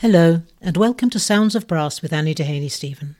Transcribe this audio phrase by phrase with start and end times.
[0.00, 3.16] Hello, and welcome to Sounds of Brass with Annie Dehaney Steven.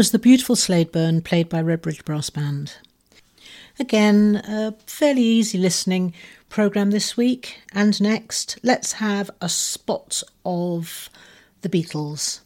[0.00, 2.72] Was the beautiful Slaidburn played by Redbridge Brass Band.
[3.78, 6.14] Again, a fairly easy listening
[6.48, 7.58] programme this week.
[7.74, 11.10] And next, let's have a spot of
[11.60, 12.40] the Beatles.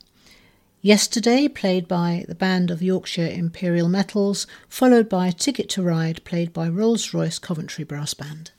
[0.83, 6.53] Yesterday, played by the band of Yorkshire Imperial Metals, followed by Ticket to Ride, played
[6.53, 8.51] by Rolls Royce Coventry Brass Band.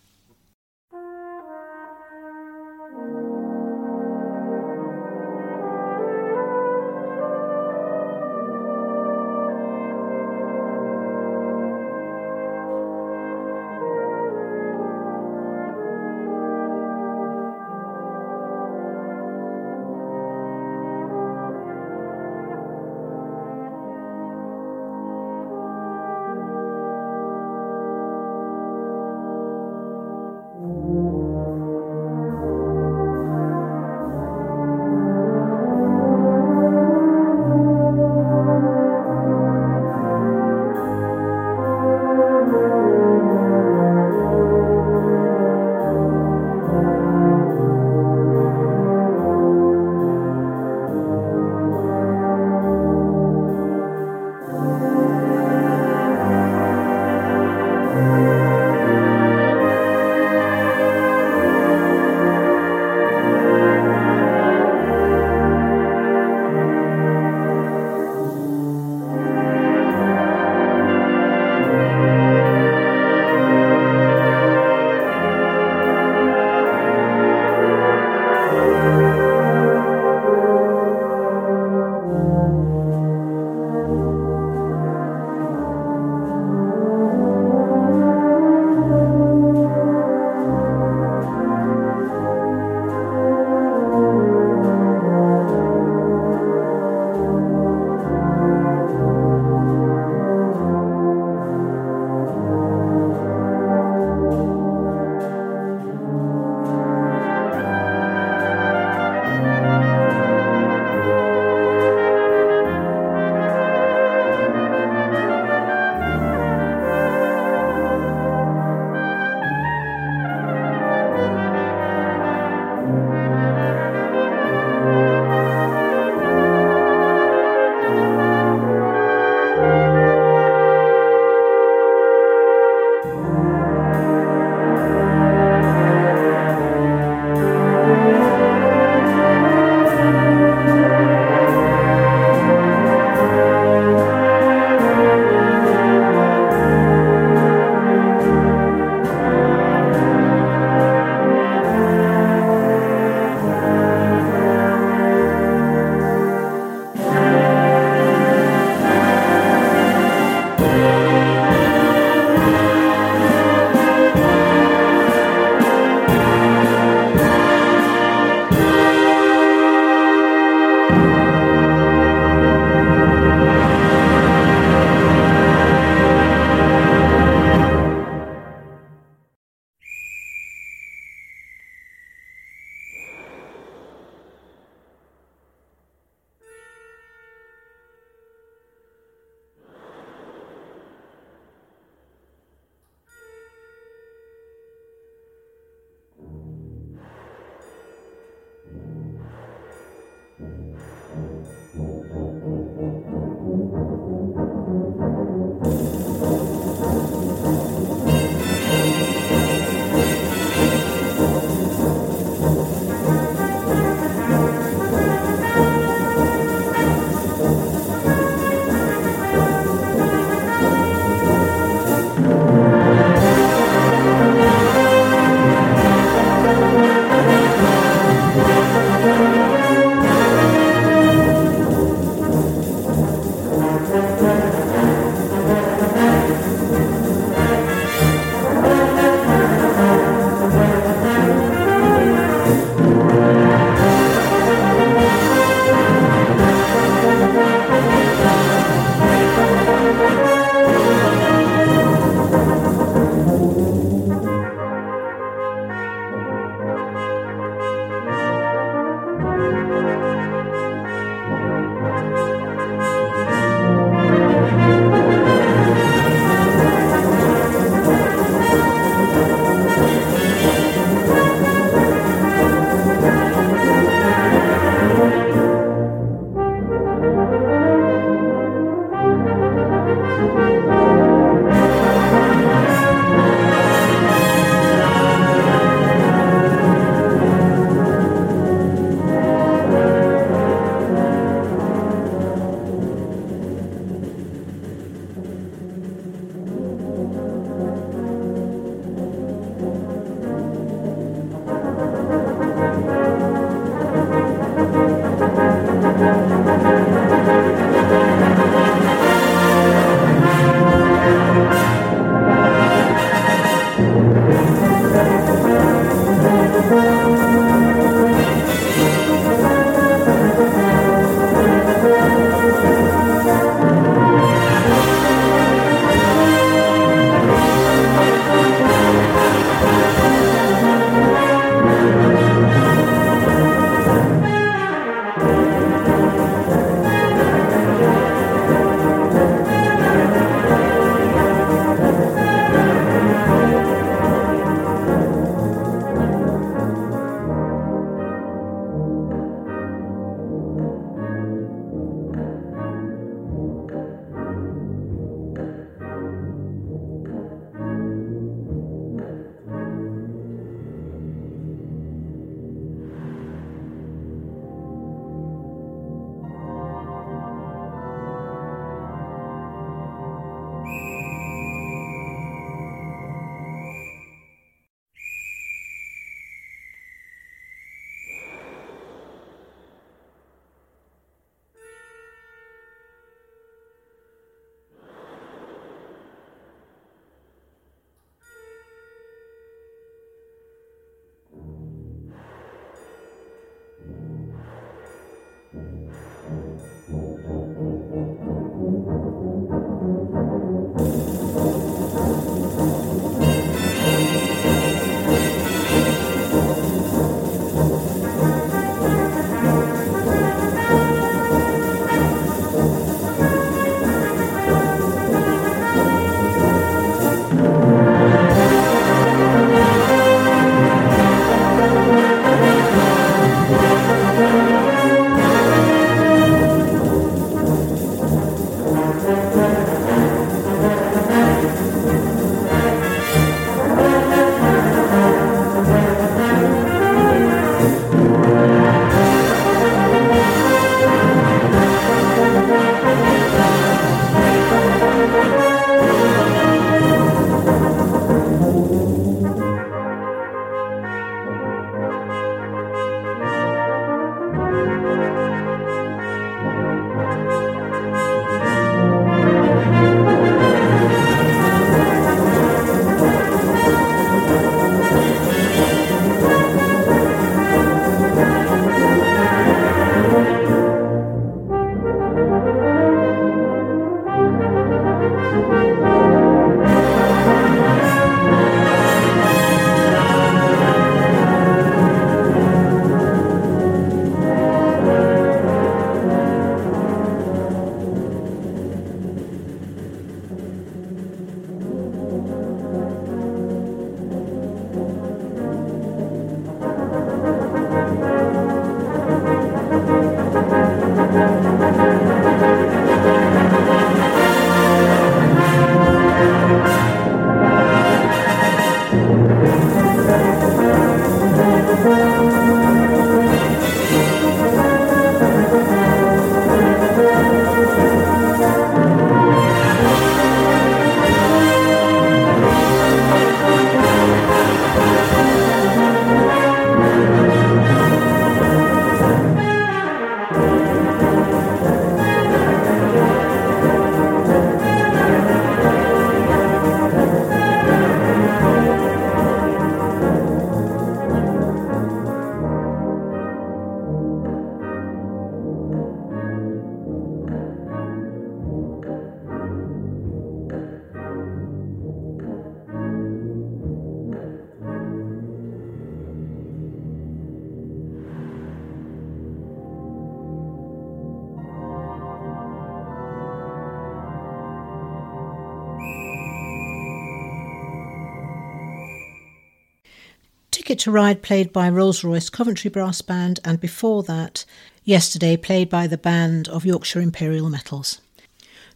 [570.75, 574.43] Ticket to Ride played by Rolls Royce Coventry Brass Band, and before that,
[574.83, 578.01] Yesterday played by the band of Yorkshire Imperial Metals.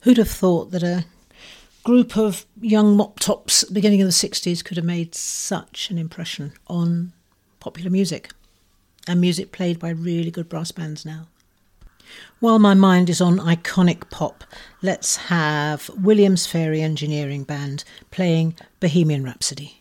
[0.03, 1.03] Who'd have thought that a
[1.83, 5.91] group of young mop tops at the beginning of the 60s could have made such
[5.91, 7.11] an impression on
[7.59, 8.31] popular music
[9.05, 11.27] and music played by really good brass bands now?
[12.39, 14.45] While my mind is on iconic pop,
[14.81, 19.78] let's have Williams Fairey Engineering Band playing Bohemian Rhapsody.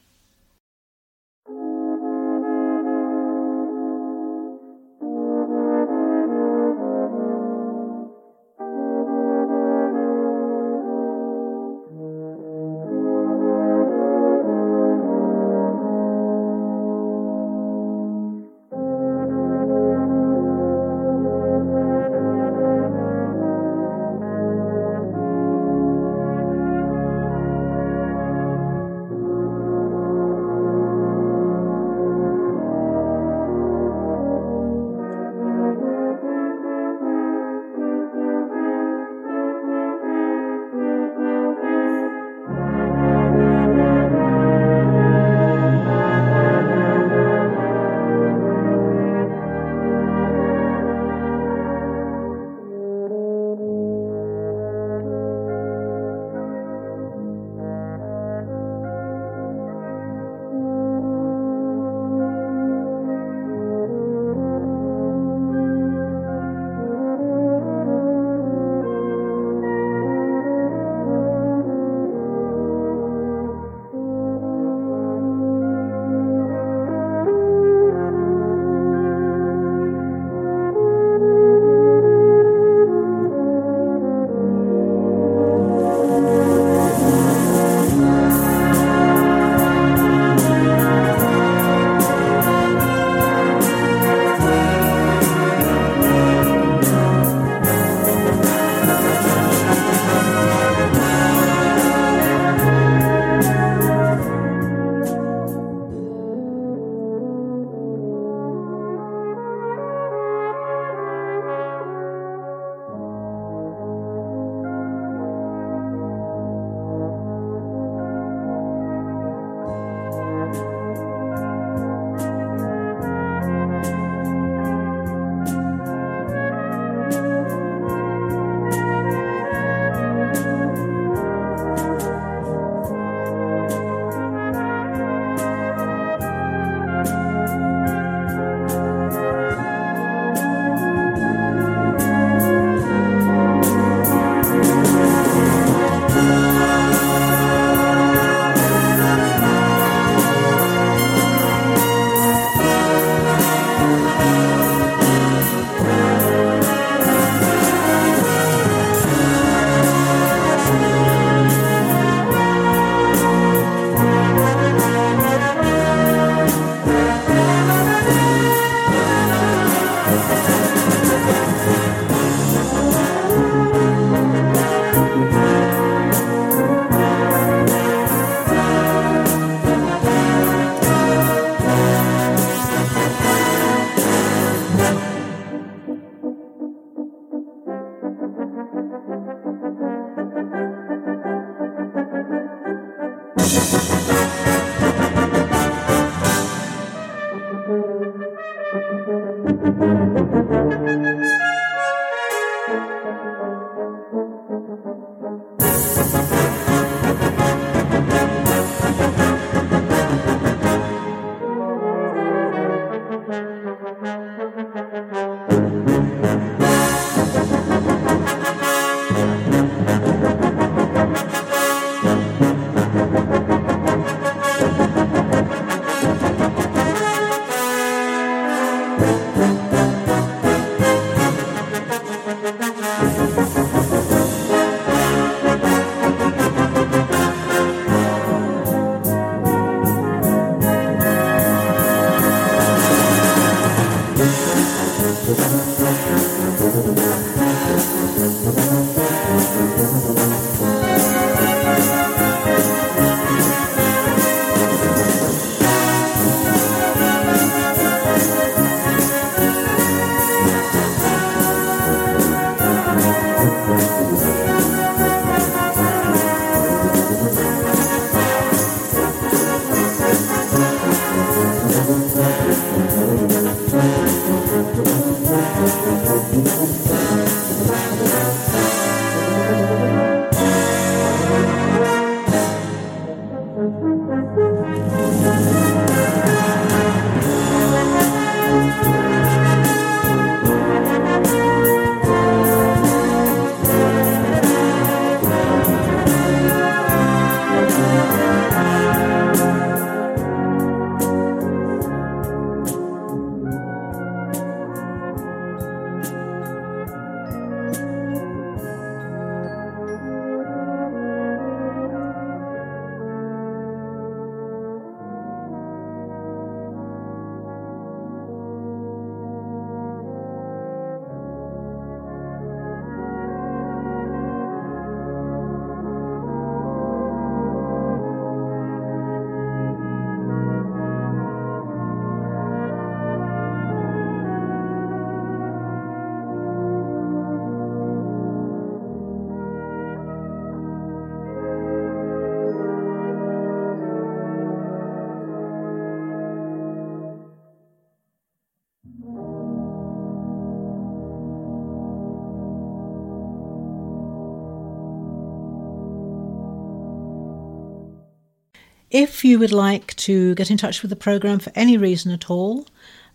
[359.00, 362.28] If you would like to get in touch with the programme for any reason at
[362.28, 362.66] all,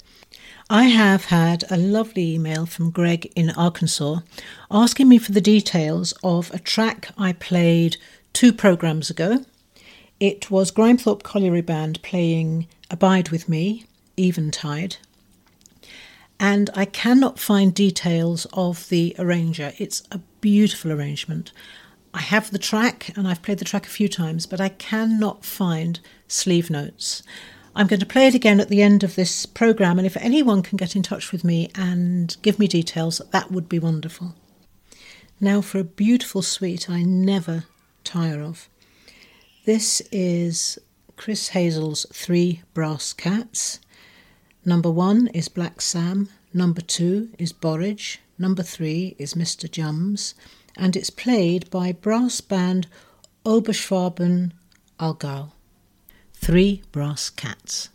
[0.70, 4.20] I have had a lovely email from Greg in Arkansas
[4.70, 7.96] asking me for the details of a track I played
[8.32, 9.44] two programmes ago.
[10.20, 14.98] It was Grimethorpe Colliery Band playing Abide With Me, Eventide,
[16.44, 19.72] and I cannot find details of the arranger.
[19.78, 21.52] It's a beautiful arrangement.
[22.12, 25.42] I have the track and I've played the track a few times, but I cannot
[25.42, 27.22] find sleeve notes.
[27.74, 30.60] I'm going to play it again at the end of this program, and if anyone
[30.62, 34.34] can get in touch with me and give me details, that would be wonderful.
[35.40, 37.64] Now for a beautiful suite I never
[38.04, 38.68] tire of.
[39.64, 40.78] This is
[41.16, 43.80] Chris Hazell's Three Brass Cats.
[44.66, 49.68] Number one is Black Sam, number two is Borage, number three is Mr.
[49.68, 50.32] Jums,
[50.74, 52.86] and it's played by brass band
[53.44, 54.52] Oberschwaben
[54.98, 55.50] Allgäu.
[56.32, 57.90] Three brass cats.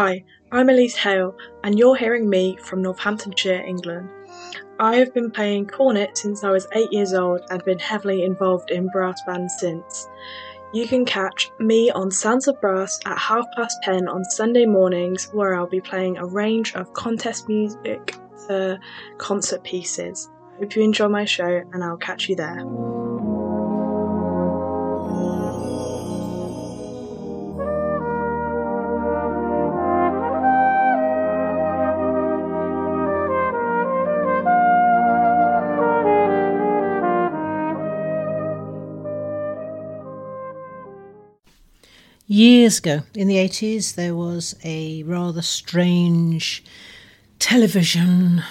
[0.00, 4.08] Hi, I'm Elise Hale, and you're hearing me from Northamptonshire, England.
[4.78, 8.70] I have been playing cornet since I was eight years old and been heavily involved
[8.70, 10.06] in brass bands since.
[10.72, 15.30] You can catch me on Sounds of Brass at half past ten on Sunday mornings,
[15.32, 18.14] where I'll be playing a range of contest music
[18.46, 18.78] to
[19.16, 20.30] concert pieces.
[20.60, 22.64] Hope you enjoy my show, and I'll catch you there.
[42.30, 46.62] Years ago, in the 80s, there was a rather strange
[47.38, 48.42] television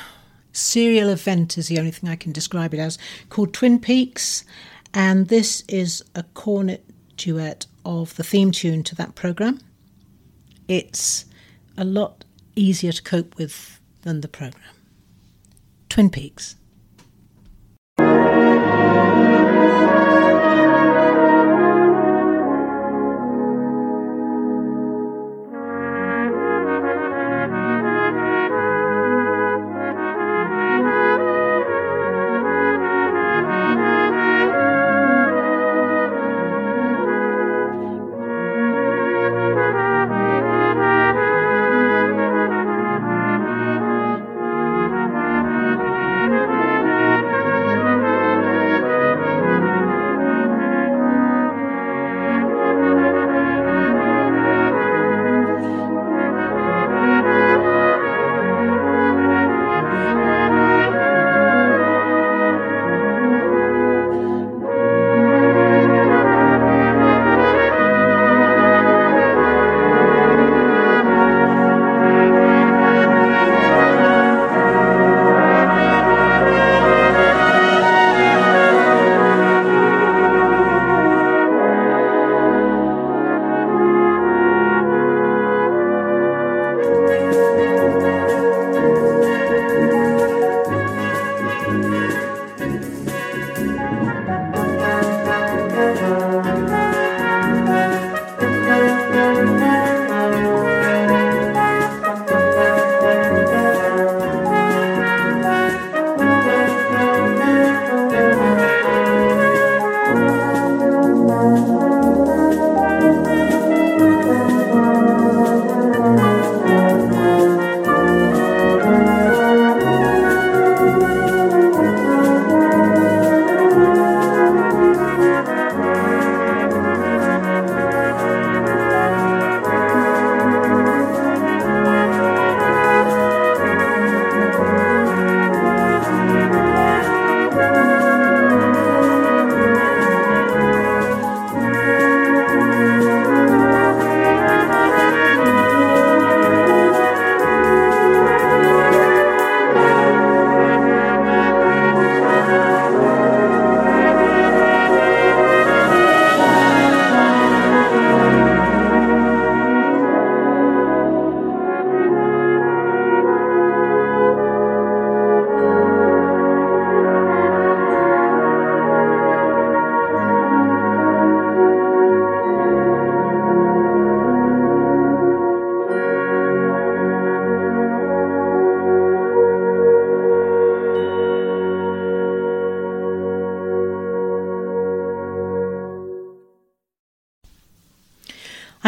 [0.51, 2.97] serial event, is the only thing I can describe it as,
[3.29, 4.43] called Twin Peaks.
[4.95, 6.85] And this is a cornet
[7.17, 9.59] duet of the theme tune to that programme.
[10.67, 11.25] It's
[11.77, 14.63] a lot easier to cope with than the programme.
[15.87, 16.55] Twin Peaks.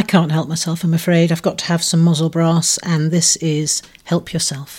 [0.09, 1.31] Can't help myself, I'm afraid.
[1.31, 4.78] I've got to have some muzzle brass, and this is Help Yourself.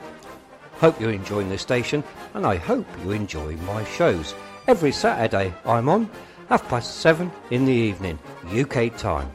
[0.81, 2.03] hope you're enjoying this station,
[2.33, 4.33] and I hope you enjoy my shows.
[4.67, 6.09] Every Saturday I'm on,
[6.49, 8.17] half past seven in the evening,
[8.47, 9.29] UK time.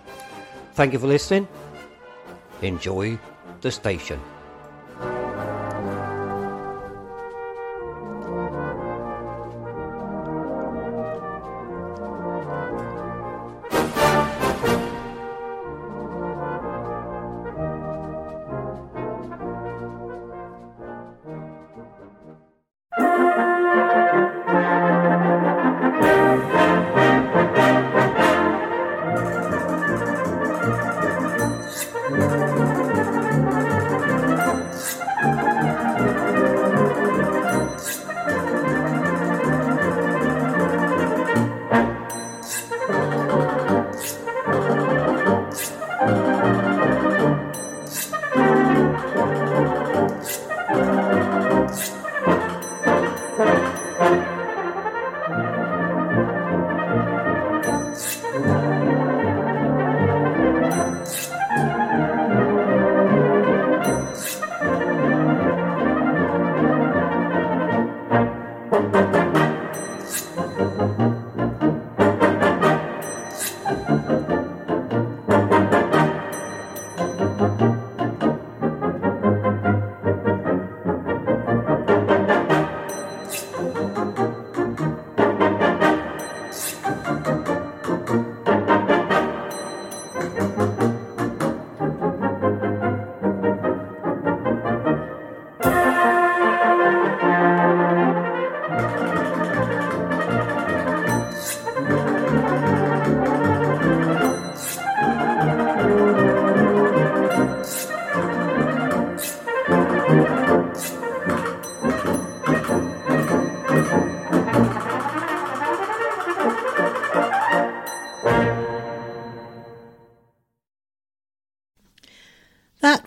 [0.74, 1.46] Thank you for listening.
[2.62, 3.16] Enjoy
[3.60, 4.20] the station.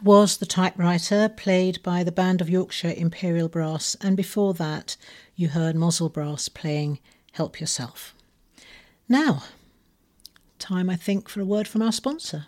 [0.10, 4.98] Was the typewriter played by the Band of Yorkshire Imperial Brass, and before that,
[5.36, 6.98] you heard Mossel Brass playing
[7.34, 8.16] Help Yourself.
[9.08, 9.44] Now,
[10.58, 12.48] time I think for a word from our sponsor.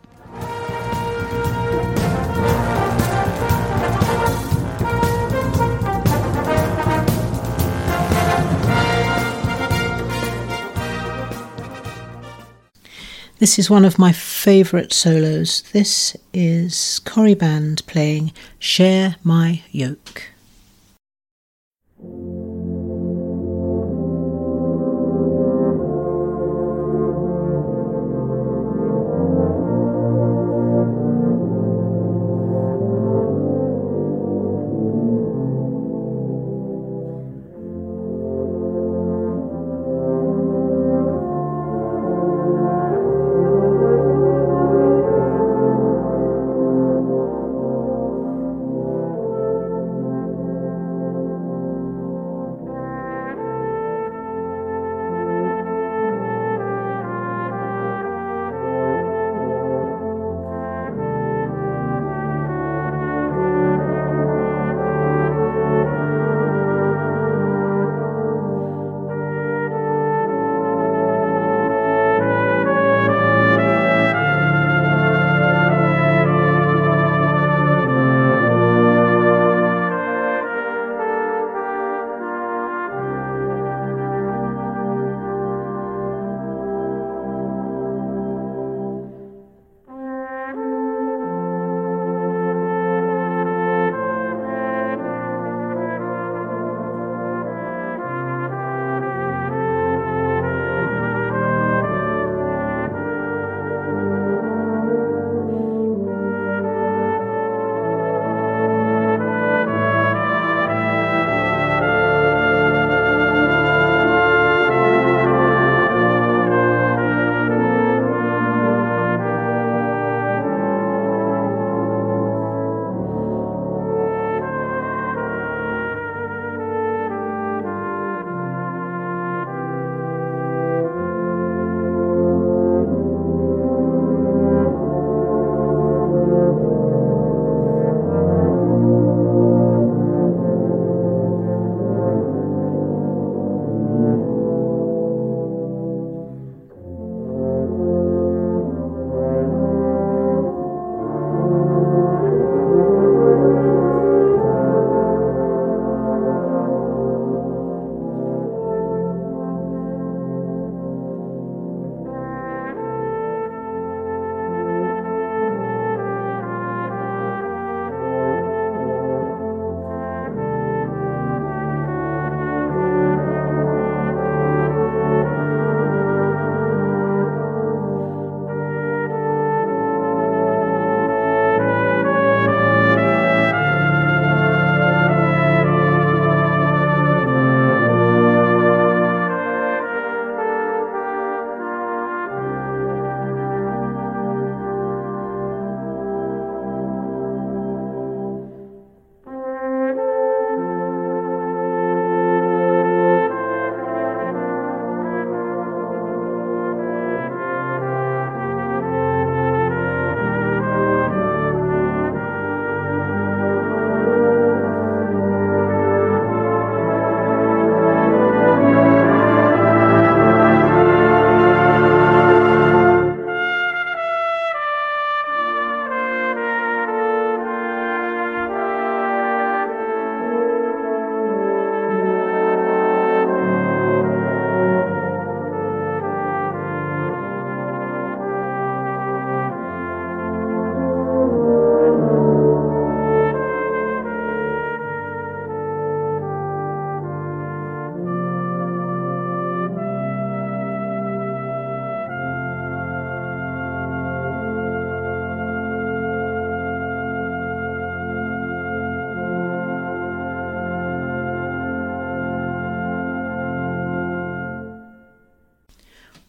[13.41, 15.63] This is one of my favourite solos.
[15.73, 20.25] This is Cory Band playing Share My Yoke.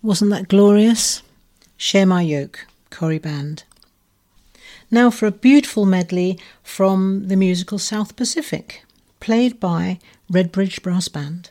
[0.04, 1.22] Wasn't that glorious?
[1.76, 3.62] Share My Yoke, Cory Band.
[4.90, 8.84] Now for a beautiful medley from the musical South Pacific,
[9.20, 11.50] played by Redbridge Brass Band.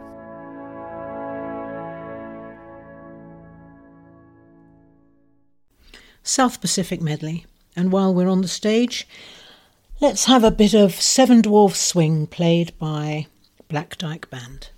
[6.23, 7.45] South Pacific medley.
[7.75, 9.07] And while we're on the stage,
[9.99, 13.27] let's have a bit of Seven Dwarf Swing played by
[13.69, 14.69] Black Dyke Band.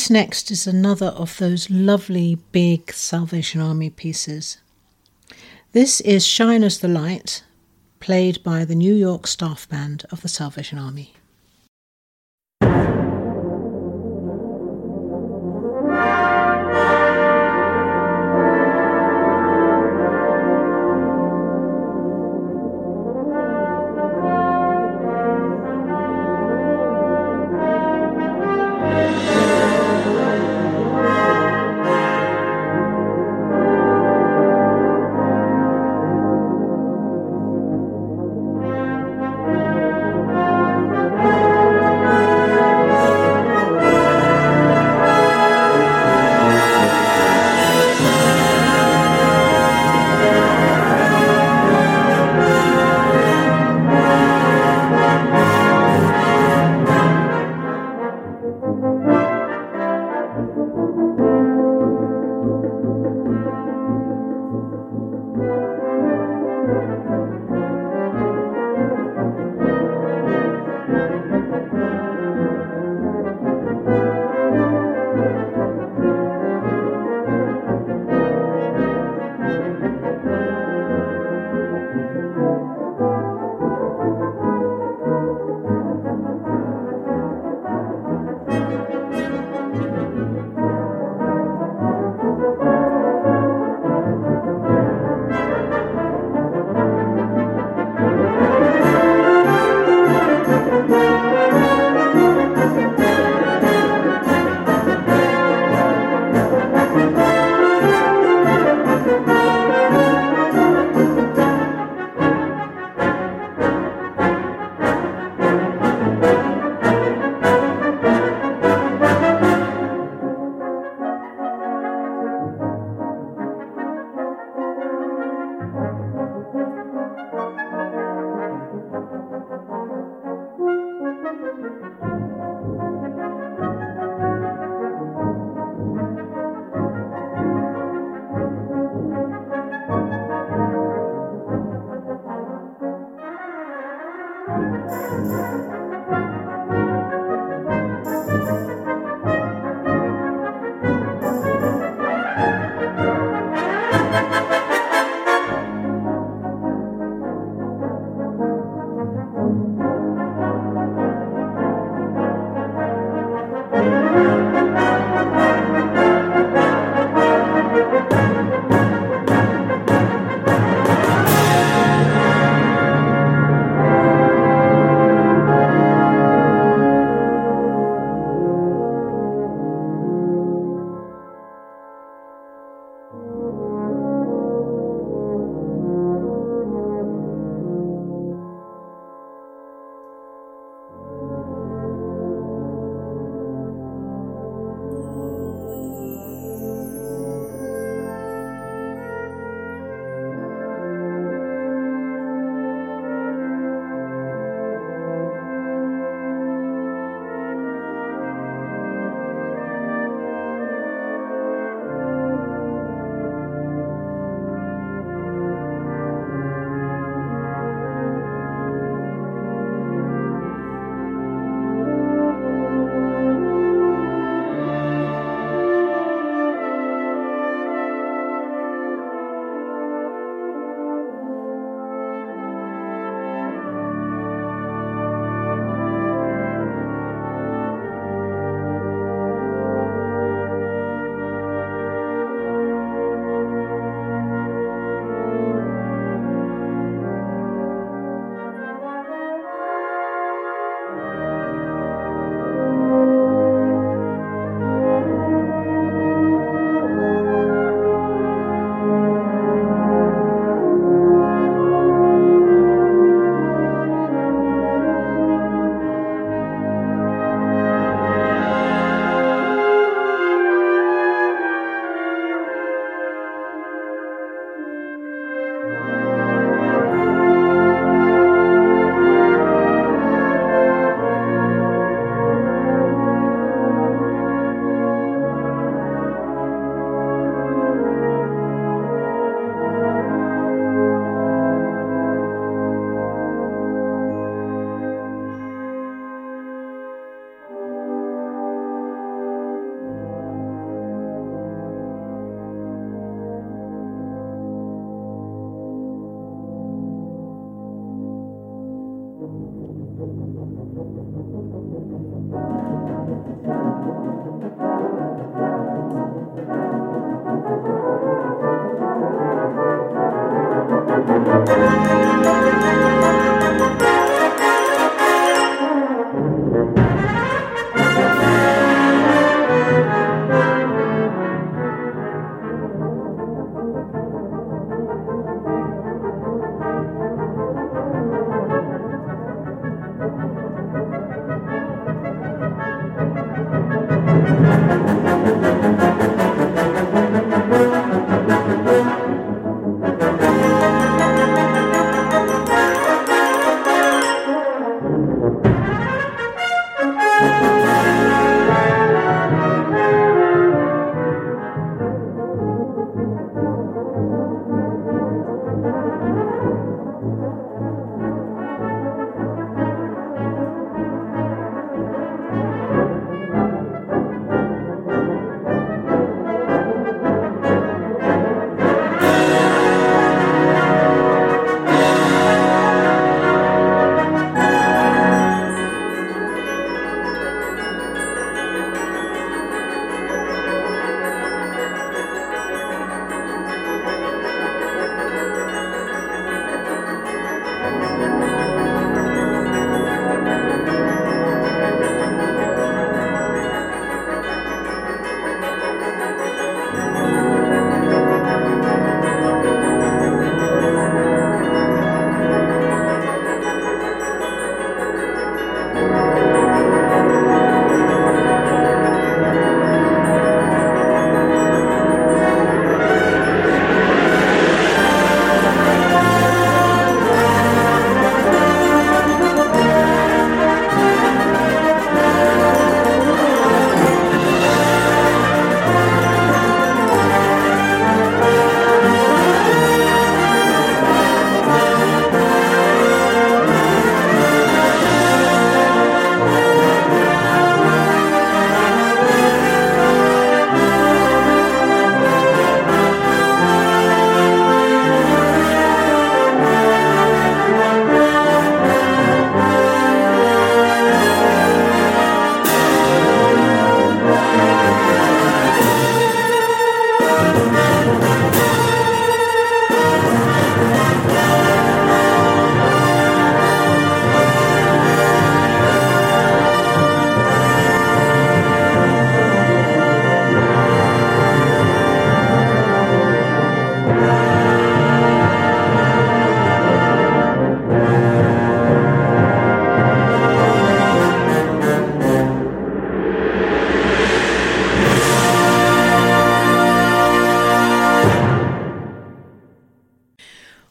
[0.00, 4.56] This next is another of those lovely big Salvation Army pieces.
[5.72, 7.44] This is Shine as the Light,
[8.00, 11.12] played by the New York Staff Band of the Salvation Army.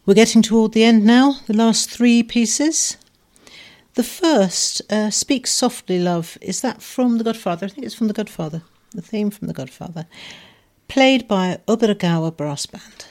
[0.10, 2.98] We're getting toward the end now, the last three pieces.
[3.94, 7.68] The first, uh, Speak Softly, Love, is that from The Godfather?
[7.68, 10.08] I think it's from The Godfather, the theme from The Godfather,
[10.88, 13.06] played by Obergawa Brass Band.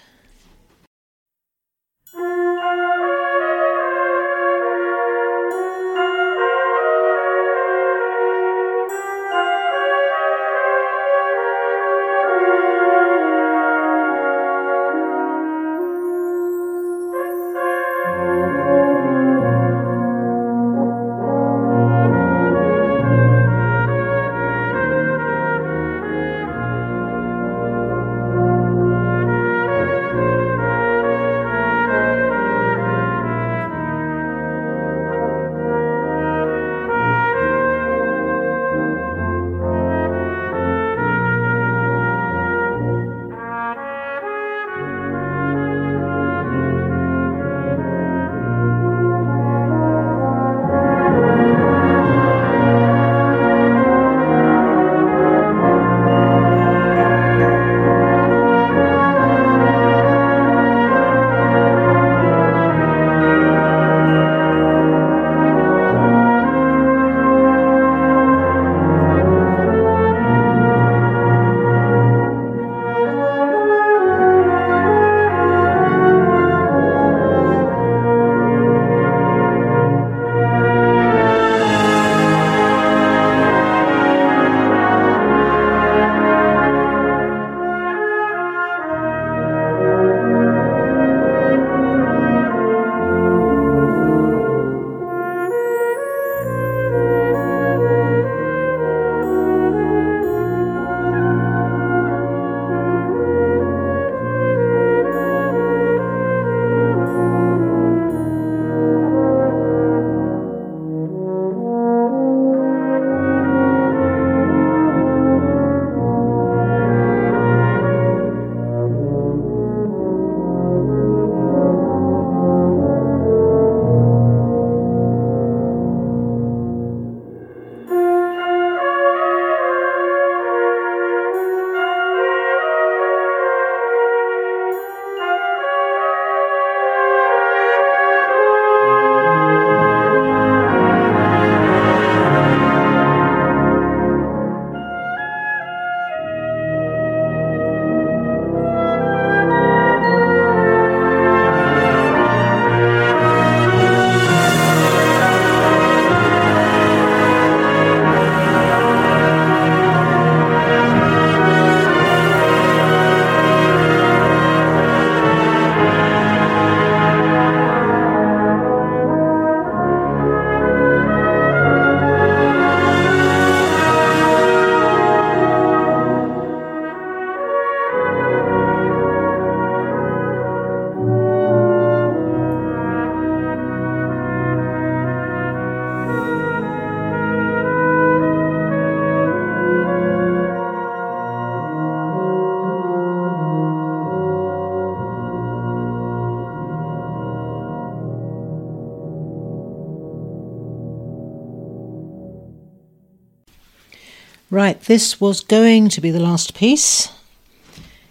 [204.88, 207.12] This was going to be the last piece.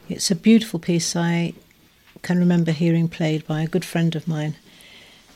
[0.09, 1.53] It's a beautiful piece I
[2.21, 4.55] can remember hearing played by a good friend of mine,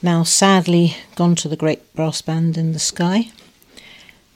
[0.03, 3.31] now sadly gone to the great brass band in the sky.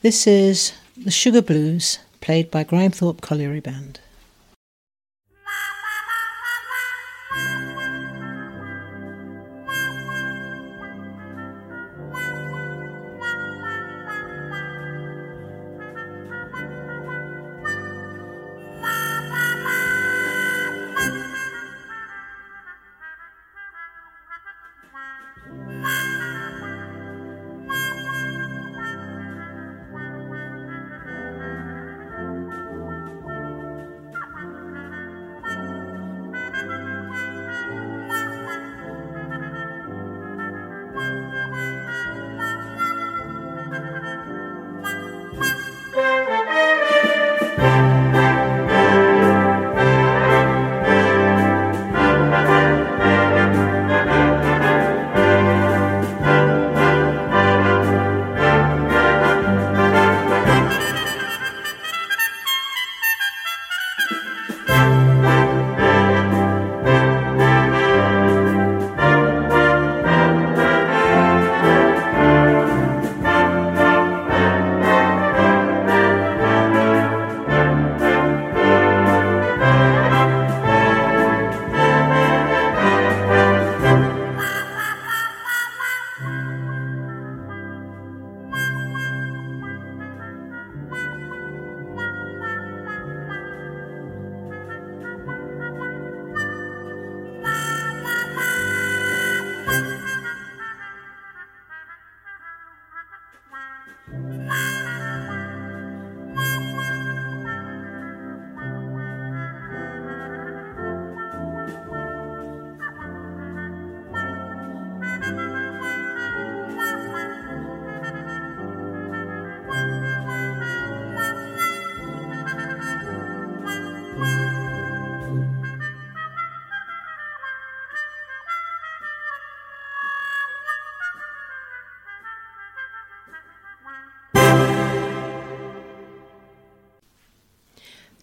[0.01, 3.84] This is the Sugar Blues, played by Grimethorpe Colliery Band.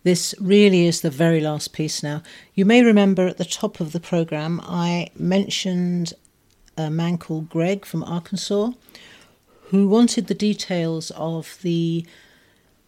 [0.04, 2.22] This really is the very last piece now.
[2.54, 6.14] You may remember at the top of the programme I mentioned
[6.76, 8.72] a man called Greg from Arkansas
[9.68, 12.04] who wanted the details of the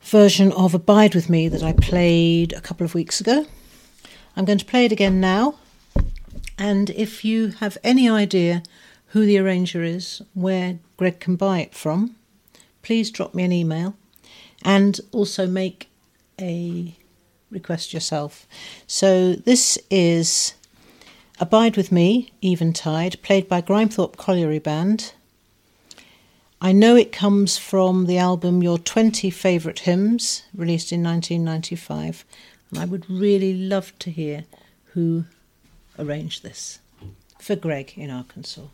[0.02, 3.46] version of Abide With Me that I played a couple of weeks ago.
[4.36, 5.54] I'm going to play it again now.
[6.58, 8.62] And if you have any idea
[9.08, 12.16] who the arranger is, where Greg can buy it from,
[12.82, 13.96] please drop me an email
[14.62, 15.88] and also make
[16.40, 16.96] a
[17.50, 18.46] request yourself.
[18.86, 20.54] So this is
[21.40, 25.12] Abide With Me, Eventide, played by Grimethorpe Colliery Band.
[26.60, 32.24] I know it comes from the album Your 20 Favourite Hymns, released in 1995,
[32.70, 34.44] and I would really love to hear
[34.92, 35.24] who
[35.98, 36.78] arranged this
[37.38, 38.68] for Greg in Arkansas.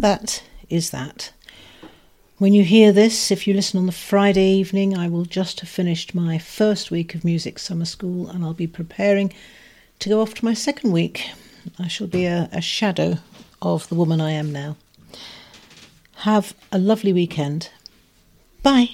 [0.00, 1.30] That is that.
[2.38, 5.68] When you hear this, if you listen on the Friday evening, I will just have
[5.68, 9.30] finished my first week of music summer school and I'll be preparing
[9.98, 11.28] to go off to my second week.
[11.78, 13.18] I shall be a, a shadow
[13.60, 14.78] of the woman I am now.
[16.20, 17.68] Have a lovely weekend.
[18.62, 18.92] Bye.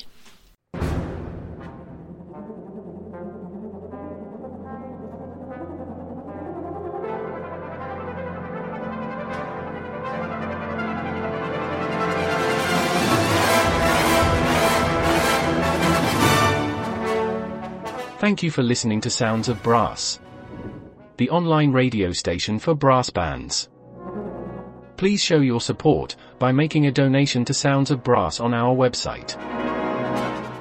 [18.26, 20.18] Thank you for listening to Sounds of Brass,
[21.16, 23.68] the online radio station for brass bands.
[24.96, 29.36] Please show your support by making a donation to Sounds of Brass on our website,